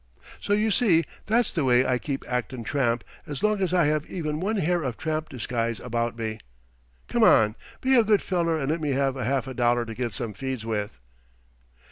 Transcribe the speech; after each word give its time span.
So 0.39 0.53
you 0.53 0.71
see 0.71 1.03
that's 1.27 1.51
the 1.51 1.63
way 1.63 1.85
I 1.85 1.99
keep 1.99 2.23
acting 2.27 2.63
tramp 2.63 3.03
as 3.27 3.43
long 3.43 3.61
as 3.61 3.71
I 3.71 3.85
have 3.85 4.07
even 4.07 4.39
one 4.39 4.55
hair 4.55 4.81
of 4.81 4.97
tramp 4.97 5.29
disguise 5.29 5.79
about 5.79 6.17
me. 6.17 6.39
Come 7.07 7.21
on, 7.21 7.55
be 7.81 7.93
a 7.95 8.03
good 8.03 8.23
feller 8.23 8.57
and 8.57 8.71
let 8.71 8.81
me 8.81 8.93
have 8.93 9.13
half 9.15 9.45
a 9.45 9.53
dollar 9.53 9.85
to 9.85 9.93
get 9.93 10.13
some 10.13 10.33
feeds 10.33 10.65
with." 10.65 10.99